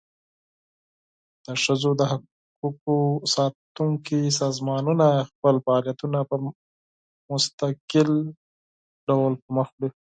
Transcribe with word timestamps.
د 1.45 1.47
ښځو 1.63 1.89
د 1.99 2.01
حقوقو 2.11 2.97
ساتونکي 3.35 4.21
سازمانونه 4.39 5.07
خپل 5.29 5.55
فعالیتونه 5.65 6.19
په 6.29 6.35
مستقل 7.31 8.11
ډول 9.07 9.33
پر 9.41 9.49
مخ 9.57 9.67
وړي. 9.77 9.89